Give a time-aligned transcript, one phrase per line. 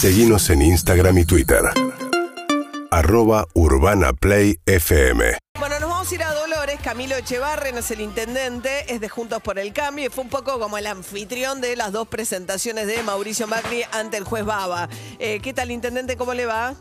[0.00, 1.60] Seguimos en Instagram y Twitter.
[2.92, 5.36] Arroba Urbana Play FM.
[5.58, 6.78] Bueno, nos vamos a ir a Dolores.
[6.84, 10.60] Camilo Echevarren es el intendente, es de Juntos por el Cambio y fue un poco
[10.60, 14.88] como el anfitrión de las dos presentaciones de Mauricio Macri ante el juez Baba.
[15.18, 16.16] Eh, ¿Qué tal, intendente?
[16.16, 16.76] ¿Cómo le va?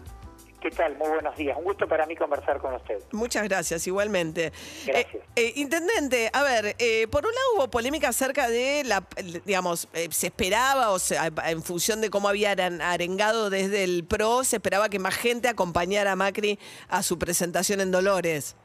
[0.68, 0.98] ¿Qué tal?
[0.98, 1.58] Muy buenos días.
[1.58, 3.00] Un gusto para mí conversar con usted.
[3.14, 4.52] Muchas gracias, igualmente.
[4.86, 5.16] Gracias.
[5.16, 9.02] Eh, eh, intendente, a ver, eh, por un lado hubo polémica acerca de la,
[9.46, 14.04] digamos, eh, se esperaba, o sea, en función de cómo había aran- arengado desde el
[14.04, 16.60] PRO, se esperaba que más gente acompañara a Macri
[16.90, 18.58] a su presentación en Dolores.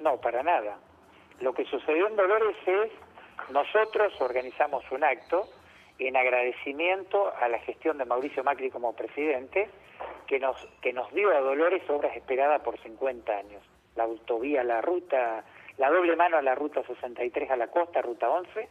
[0.00, 0.78] No, para nada.
[1.40, 2.92] Lo que sucedió en Dolores es,
[3.50, 5.48] nosotros organizamos un acto
[5.98, 9.68] en agradecimiento a la gestión de Mauricio Macri como presidente,
[10.32, 13.62] que nos, que nos dio a Dolores obras esperadas por 50 años.
[13.96, 15.44] La autovía, la ruta,
[15.76, 18.66] la doble mano a la ruta 63 a la costa, ruta 11,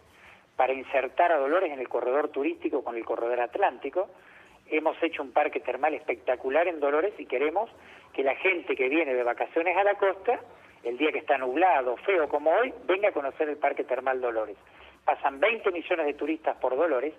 [0.55, 4.09] para insertar a Dolores en el corredor turístico con el corredor atlántico.
[4.71, 7.69] Hemos hecho un parque termal espectacular en Dolores y queremos
[8.11, 10.39] que la gente que viene de vacaciones a la costa,
[10.83, 14.58] el día que está nublado, feo como hoy, venga a conocer el parque termal Dolores.
[15.05, 17.14] Pasan 20 millones de turistas por Dolores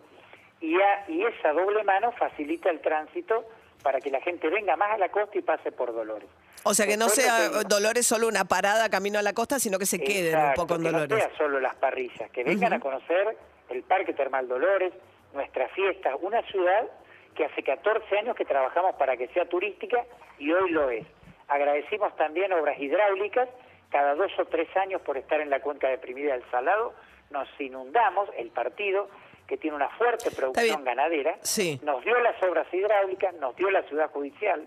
[0.61, 3.45] y, a- y esa doble mano facilita el tránsito
[3.83, 6.29] para que la gente venga más a la costa y pase por Dolores.
[6.65, 9.79] O sea, que no Después sea Dolores solo una parada camino a la costa, sino
[9.79, 11.25] que se queden un Exacto, poco en que no Dolores.
[11.25, 13.37] sea solo las parrillas, que vengan a conocer
[13.71, 14.93] el Parque Termal Dolores,
[15.33, 16.87] nuestras fiestas, una ciudad
[17.35, 20.05] que hace 14 años que trabajamos para que sea turística
[20.39, 21.07] y hoy lo es.
[21.49, 23.49] Agradecimos también obras hidráulicas,
[23.91, 26.95] cada dos o tres años por estar en la cuenca deprimida del Salado,
[27.31, 29.09] nos inundamos, el partido,
[29.53, 31.79] que tiene una fuerte producción ganadera, Sí.
[31.83, 34.67] nos dio las obras hidráulicas, nos dio la ciudad judicial,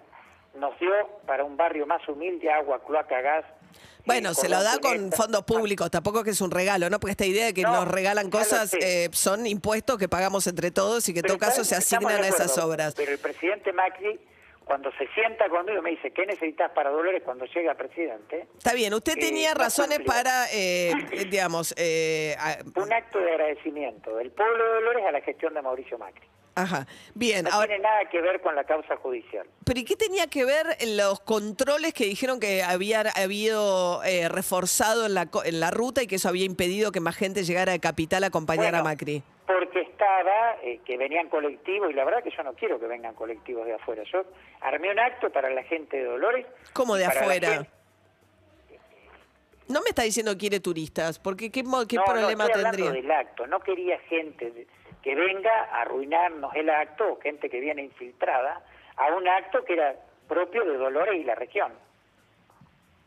[0.54, 0.92] nos dio
[1.26, 3.46] para un barrio más humilde agua, cloaca, gas.
[4.06, 7.00] Bueno, eh, se lo da con fondos públicos, tampoco que es un regalo, ¿no?
[7.00, 10.70] Porque esta idea de que No, nos regalan cosas eh, son impuestos que pagamos entre
[10.70, 12.94] todos y que en todo caso se asignan a esas obras.
[12.94, 14.20] Pero el presidente Macri,
[14.66, 18.48] cuando se sienta conmigo, me dice, ¿qué necesitas para Dolores cuando llega presidente?
[18.58, 20.14] Está bien, usted Eh, tenía razones cumplió.
[20.14, 25.12] para, eh, eh, digamos, eh, a- Un acto de agradecimiento del pueblo de Dolores a
[25.12, 26.28] la gestión de Mauricio Macri.
[26.56, 29.46] ajá, bien, No ahora, tiene nada que ver con la causa judicial.
[29.66, 35.06] pero ¿y qué tenía que ver los controles que dijeron que había habido eh, reforzado
[35.06, 37.80] en la, en la ruta y que eso había impedido que más gente llegara de
[37.80, 39.22] Capital a acompañar a Macri?
[39.96, 43.66] Estaba, eh, que venían colectivos, y la verdad que yo no quiero que vengan colectivos
[43.66, 44.04] de afuera.
[44.12, 44.26] Yo
[44.60, 46.46] armé un acto para la gente de Dolores.
[46.74, 47.66] ¿Cómo de afuera?
[49.70, 52.64] No me está diciendo que quiere turistas, porque ¿qué, mo- qué no, problema no, estoy
[52.64, 52.90] tendría?
[52.90, 53.48] hablando del acto.
[53.48, 54.68] No quería gente
[55.02, 58.62] que venga a arruinarnos el acto, o gente que viene infiltrada,
[58.98, 59.96] a un acto que era
[60.28, 61.72] propio de Dolores y la región.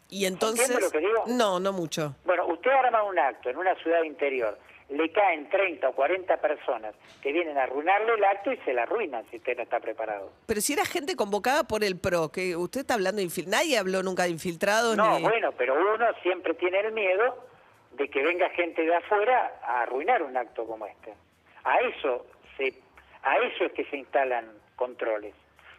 [0.09, 0.71] Y entonces...
[0.71, 1.25] ¿Entiende lo que digo?
[1.27, 2.17] No, no mucho.
[2.25, 6.95] Bueno, usted arma un acto en una ciudad interior, le caen 30 o 40 personas
[7.23, 10.33] que vienen a arruinarle el acto y se la arruinan si usted no está preparado.
[10.47, 13.79] Pero si era gente convocada por el PRO, que usted está hablando de infiltrados, nadie
[13.79, 14.97] habló nunca de infiltrados.
[14.97, 15.23] No, ni...
[15.23, 17.49] bueno, pero uno siempre tiene el miedo
[17.93, 21.13] de que venga gente de afuera a arruinar un acto como este.
[21.65, 22.75] A eso se,
[23.23, 24.47] a eso es que se instalan
[24.77, 25.35] controles.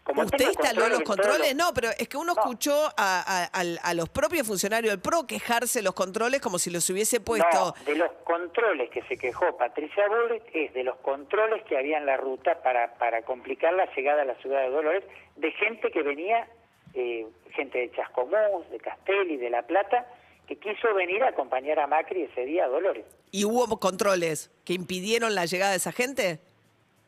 [0.10, 1.56] Como ¿Usted instaló los controles?
[1.56, 2.42] No, pero es que uno No.
[2.42, 6.58] escuchó a, a- al- a los propios funcionarios del PRO quejarse de los controles como
[6.58, 7.76] si los hubiese puesto.
[7.78, 12.00] No, de los controles que se quejó Patricia Bullrich es de los controles que había
[12.00, 15.04] en la ruta para, para complicar la llegada a la ciudad de Dolores
[15.36, 16.48] de gente que venía,
[16.96, 20.08] eh, gente de Chascomús, de Castelli, de La Plata,
[20.48, 23.06] que quiso venir a acompañar a Macri ese día a Dolores.
[23.30, 26.40] ¿Y hubo controles que impidieron la llegada de esa gente?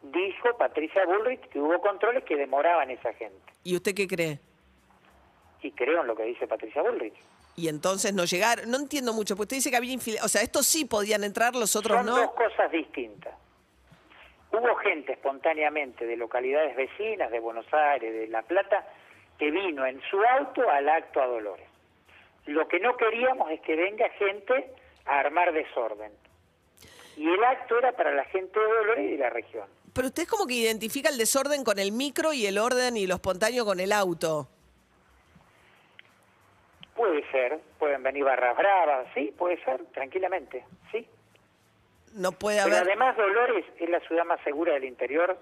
[0.01, 3.53] Dijo Patricia Bullrich que hubo controles que demoraban esa gente.
[3.63, 4.39] ¿Y usted qué cree?
[5.61, 7.13] Y creo en lo que dice Patricia Bullrich.
[7.55, 8.69] Y entonces no llegaron.
[8.71, 10.25] No entiendo mucho, porque usted dice que había infiltrados.
[10.25, 12.15] O sea, estos sí podían entrar, los otros Son no.
[12.15, 13.35] dos cosas distintas.
[14.51, 18.85] Hubo gente espontáneamente de localidades vecinas, de Buenos Aires, de La Plata,
[19.37, 21.67] que vino en su auto al acto a Dolores.
[22.47, 24.73] Lo que no queríamos es que venga gente
[25.05, 26.11] a armar desorden.
[27.15, 29.67] Y el acto era para la gente de Dolores y de la región.
[29.93, 33.07] Pero usted es como que identifica el desorden con el micro y el orden y
[33.07, 34.47] lo espontáneo con el auto.
[36.95, 41.07] Puede ser, pueden venir barras bravas, sí, puede ser, tranquilamente, sí.
[42.13, 42.87] No puede Pero haber.
[42.89, 45.37] además Dolores es la ciudad más segura del interior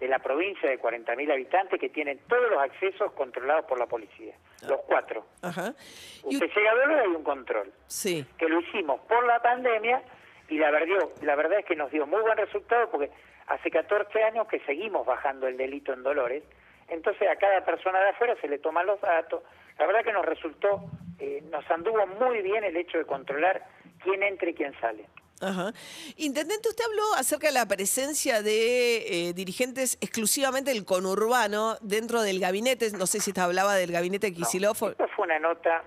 [0.00, 4.34] de la provincia de 40.000 habitantes que tienen todos los accesos controlados por la policía,
[4.68, 5.26] los cuatro.
[5.42, 5.74] Ajá.
[6.22, 8.26] Usted llega a Dolores hay un control, Sí.
[8.38, 10.02] que lo hicimos por la pandemia
[10.48, 13.10] y la verdad, la verdad es que nos dio muy buen resultado porque
[13.46, 16.42] hace 14 años que seguimos bajando el delito en Dolores,
[16.88, 19.42] entonces a cada persona de afuera se le toman los datos,
[19.78, 20.82] la verdad que nos resultó,
[21.18, 23.64] eh, nos anduvo muy bien el hecho de controlar
[24.02, 25.06] quién entra y quién sale.
[25.40, 25.70] Ajá.
[26.16, 32.40] Intendente, usted habló acerca de la presencia de eh, dirigentes exclusivamente del conurbano dentro del
[32.40, 32.90] gabinete.
[32.92, 34.82] No sé si te hablaba del gabinete de Kicillof.
[34.82, 35.84] Esta fue una nota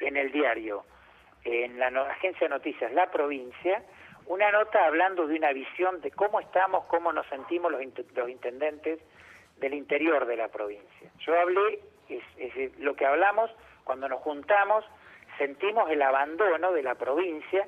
[0.00, 0.84] en el diario,
[1.42, 3.82] en la no- agencia de noticias La Provincia,
[4.26, 7.80] una nota hablando de una visión de cómo estamos, cómo nos sentimos los,
[8.14, 9.00] los intendentes
[9.58, 11.10] del interior de la provincia.
[11.20, 13.50] Yo hablé, es, lo que hablamos
[13.84, 14.84] cuando nos juntamos,
[15.38, 17.66] sentimos el abandono de la provincia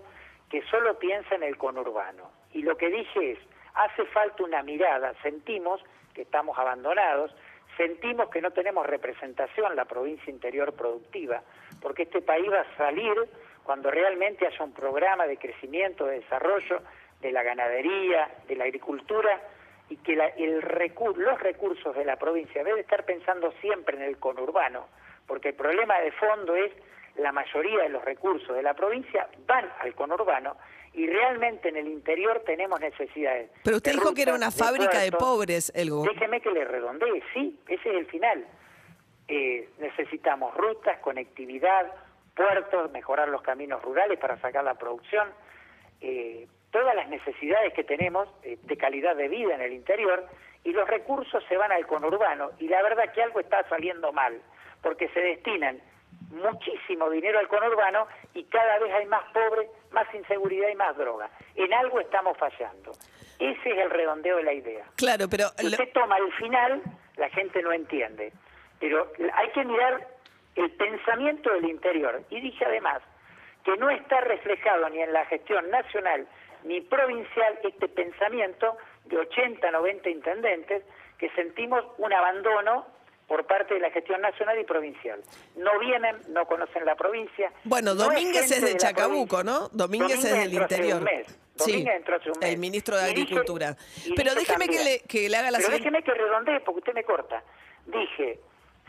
[0.50, 2.30] que solo piensa en el conurbano.
[2.52, 3.38] Y lo que dije es,
[3.74, 5.82] hace falta una mirada, sentimos
[6.14, 7.34] que estamos abandonados,
[7.76, 11.42] sentimos que no tenemos representación en la provincia interior productiva,
[11.82, 13.14] porque este país va a salir
[13.66, 16.82] cuando realmente haya un programa de crecimiento, de desarrollo
[17.20, 19.40] de la ganadería, de la agricultura,
[19.88, 23.52] y que la- el recu- los recursos de la provincia, en vez de estar pensando
[23.60, 24.86] siempre en el conurbano,
[25.26, 26.72] porque el problema de fondo es
[27.16, 30.56] la mayoría de los recursos de la provincia van al conurbano
[30.92, 33.50] y realmente en el interior tenemos necesidades.
[33.64, 37.58] Pero usted dijo que era una fábrica de pobres, el Déjeme que le redondee, sí,
[37.68, 38.46] ese es el final.
[39.28, 41.92] Eh, necesitamos rutas, conectividad,
[42.36, 45.28] puertos, mejorar los caminos rurales para sacar la producción,
[46.00, 50.24] eh, todas las necesidades que tenemos eh, de calidad de vida en el interior
[50.62, 54.40] y los recursos se van al conurbano y la verdad que algo está saliendo mal
[54.82, 55.80] porque se destinan
[56.30, 61.30] muchísimo dinero al conurbano y cada vez hay más pobres, más inseguridad y más droga.
[61.54, 62.92] En algo estamos fallando.
[63.38, 64.84] Ese es el redondeo de la idea.
[64.96, 66.82] Claro, pero lo- usted toma el final,
[67.16, 68.32] la gente no entiende.
[68.80, 70.06] Pero hay que mirar
[70.56, 72.22] el pensamiento del interior.
[72.30, 73.02] Y dije además
[73.64, 76.26] que no está reflejado ni en la gestión nacional
[76.64, 80.82] ni provincial este pensamiento de 80, 90 intendentes
[81.18, 82.86] que sentimos un abandono
[83.28, 85.20] por parte de la gestión nacional y provincial.
[85.56, 87.50] No vienen, no conocen la provincia.
[87.64, 89.42] Bueno, no Domínguez es de Chacabuco.
[89.42, 89.68] ¿no?
[89.70, 91.02] Domínguez es del entró hace un interior.
[91.02, 91.26] mes.
[91.56, 92.50] Sí, Domínguez entró hace un mes.
[92.52, 93.76] el ministro de Y dije- Agricultura.
[94.04, 95.90] y Pero déjeme que le, que le haga la pero siguiente...
[95.90, 97.42] déjeme que redondee porque usted me corta.
[97.86, 98.38] Dije,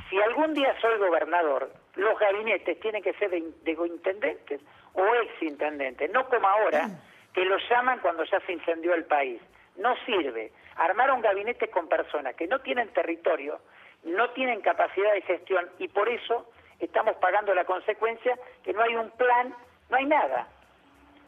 [0.10, 4.62] si algún día soy gobernador, los gabinetes tienen que ser de, in- de intendentes
[4.94, 6.90] o exintendentes, no como ahora,
[7.34, 9.42] que los llaman cuando ya se incendió el país.
[9.76, 10.52] No sirve.
[10.76, 13.60] Armaron gabinetes con personas que no tienen territorio,
[14.04, 16.50] no tienen capacidad de gestión y por eso
[16.80, 19.54] estamos pagando la consecuencia que no hay un plan,
[19.90, 20.48] no hay nada.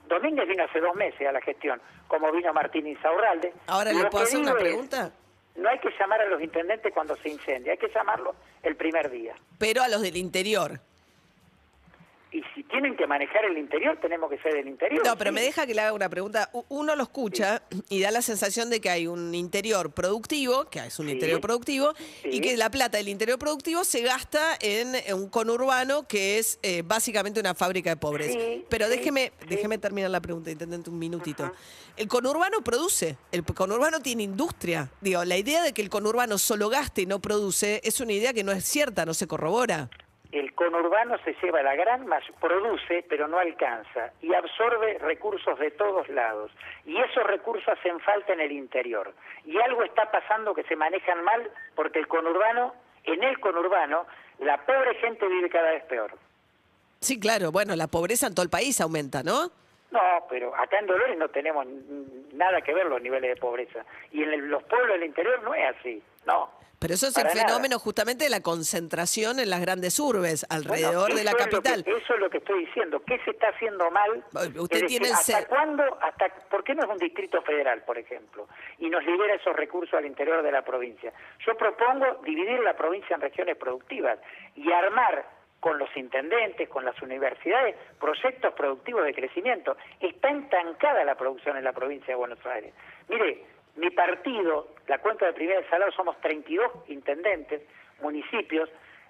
[0.07, 3.53] Domínguez vino hace dos meses a la gestión, como vino Martín Insaurralde.
[3.67, 5.11] Ahora le puedo hacer una pregunta.
[5.59, 9.09] No hay que llamar a los intendentes cuando se incendia, hay que llamarlos el primer
[9.09, 9.35] día.
[9.57, 10.81] Pero a los del interior.
[12.69, 15.03] Tienen que manejar el interior, tenemos que ser del interior.
[15.05, 15.35] No, pero sí.
[15.35, 16.49] me deja que le haga una pregunta.
[16.69, 20.99] Uno lo escucha y da la sensación de que hay un interior productivo, que es
[20.99, 21.13] un Sí.
[21.13, 21.93] interior productivo,
[22.23, 26.83] y que la plata del interior productivo se gasta en un conurbano que es eh,
[26.85, 28.37] básicamente una fábrica de pobres.
[28.69, 31.51] Pero déjeme, déjeme terminar la pregunta, intendente, un minutito.
[31.97, 34.91] El conurbano produce, el conurbano tiene industria.
[35.01, 38.31] Digo, la idea de que el conurbano solo gaste y no produce es una idea
[38.31, 39.89] que no es cierta, no se corrobora.
[40.31, 45.71] El conurbano se lleva la gran más produce, pero no alcanza y absorbe recursos de
[45.71, 46.51] todos lados.
[46.85, 49.11] Y esos recursos hacen falta en el interior.
[49.45, 54.05] Y algo está pasando que se manejan mal porque el conurbano, en el conurbano,
[54.37, 56.11] la pobre gente vive cada vez peor.
[57.01, 59.49] Sí, claro, bueno, la pobreza en todo el país aumenta, ¿no?
[59.89, 59.99] No,
[60.29, 61.65] pero acá en Dolores no tenemos
[62.33, 63.83] nada que ver los niveles de pobreza.
[64.11, 66.51] Y en el- los pueblos del interior no es así, no.
[66.79, 67.35] Pero eso es el nada.
[67.47, 71.83] fenómeno justamente de la concentración en las grandes urbes, alrededor Bueno, de la capital.
[71.83, 73.01] que- eso es lo que estoy diciendo.
[73.05, 74.23] ¿Qué se está haciendo mal?
[74.57, 75.83] Usted Es tiene ¿Hasta ser- cuándo?
[76.01, 78.47] Hasta, ¿Por qué no es un distrito federal, por ejemplo?
[78.77, 81.11] Y nos libera esos recursos al interior de la provincia.
[81.45, 84.17] Yo propongo dividir la provincia en regiones productivas
[84.55, 85.25] y armar
[85.59, 89.75] con los intendentes, con las universidades, proyectos productivos de crecimiento.
[89.99, 92.73] Está entancada la producción en la provincia de Buenos Aires.
[93.09, 93.43] Mire,
[93.79, 97.61] mi partido, la cuenta de Primera de Salado, somos 32 intendentes,
[98.01, 98.69] municipios,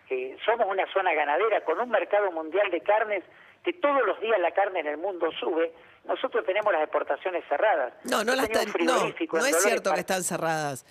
[0.09, 3.23] eh, somos una zona ganadera con un mercado mundial de carnes
[3.63, 5.71] que todos los días la carne en el mundo sube.
[6.05, 7.93] Nosotros tenemos las exportaciones cerradas.
[8.05, 8.93] No, no, las están- no,
[9.33, 10.85] no es cierto que están cerradas.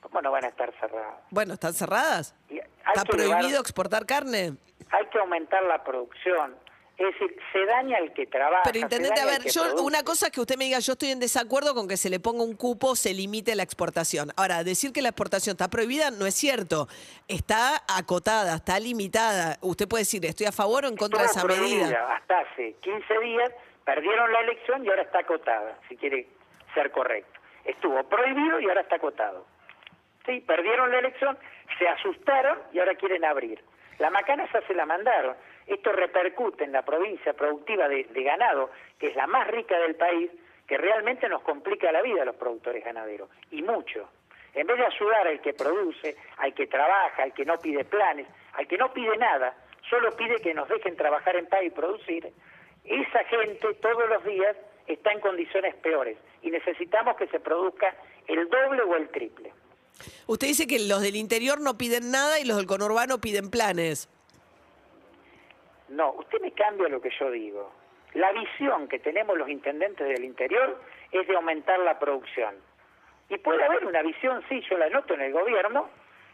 [0.00, 1.20] ¿Cómo no van a estar cerradas?
[1.30, 2.34] Bueno, ¿están cerradas?
[2.50, 4.54] ¿Está prohibido exportar carne?
[4.90, 6.54] hay que aumentar la producción.
[7.02, 8.62] Es decir, se daña el que trabaja.
[8.64, 9.82] Pero intendente, a ver, yo produce.
[9.82, 12.20] una cosa es que usted me diga, yo estoy en desacuerdo con que se le
[12.20, 14.30] ponga un cupo, se limite la exportación.
[14.36, 16.86] Ahora, decir que la exportación está prohibida no es cierto.
[17.26, 19.58] Está acotada, está limitada.
[19.62, 22.14] Usted puede decir, estoy a favor o en contra de esa medida.
[22.14, 23.50] Hasta hace 15 días
[23.84, 26.28] perdieron la elección y ahora está acotada, si quiere
[26.72, 27.40] ser correcto.
[27.64, 29.44] Estuvo prohibido y ahora está acotado.
[30.24, 31.36] Sí, perdieron la elección,
[31.80, 33.60] se asustaron y ahora quieren abrir.
[33.98, 35.36] La macana ya se la mandaron.
[35.66, 40.30] Esto repercute en la provincia productiva de, ganado, que es la más rica del país,
[40.66, 44.08] que realmente nos complica la vida a los productores ganaderos, y mucho.
[44.54, 48.26] En vez de ayudar al que produce, al que trabaja, al que no pide planes,
[48.54, 49.54] al que no pide nada,
[49.88, 52.32] solo pide que nos dejen trabajar en paz y producir,
[52.84, 57.94] esa gente todos los días está en condiciones peores y necesitamos que se produzca
[58.26, 59.52] el doble o el triple.
[60.26, 64.08] Usted dice que los del interior no piden nada y los del conurbano piden planes.
[65.92, 67.70] No, usted me cambia lo que yo digo.
[68.14, 70.80] La visión que tenemos los intendentes del interior
[71.10, 72.54] es de aumentar la producción.
[73.28, 75.88] Y puede haber una visión, sí, yo la noto en el gobierno,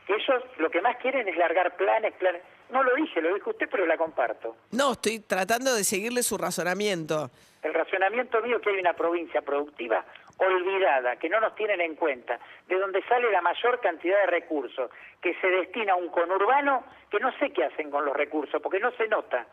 [0.07, 2.43] que ellos lo que más quieren es largar planes, planes.
[2.71, 4.57] No lo dije, lo dijo usted, pero la comparto.
[4.71, 7.31] No, estoy tratando de seguirle su razonamiento.
[7.63, 10.05] El razonamiento mío es que hay una provincia productiva
[10.39, 14.91] olvidada, que no nos tienen en cuenta, de donde sale la mayor cantidad de recursos,
[15.21, 18.81] que se destina a un conurbano que no sé qué hacen con los recursos, porque
[18.81, 19.47] no se nota,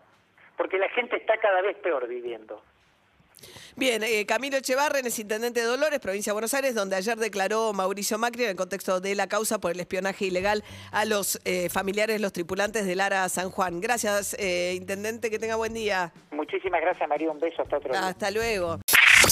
[0.55, 2.61] porque la gente está cada vez peor viviendo.
[3.75, 7.73] Bien, eh, Camilo Echevarren es intendente de Dolores, provincia de Buenos Aires, donde ayer declaró
[7.73, 10.63] Mauricio Macri en el contexto de la causa por el espionaje ilegal
[10.93, 13.81] a los eh, familiares, los tripulantes del ARA San Juan.
[13.81, 16.13] Gracias, eh, intendente, que tenga buen día.
[16.31, 17.29] Muchísimas gracias, María.
[17.29, 18.07] Un beso hasta otro día.
[18.07, 18.79] Hasta luego.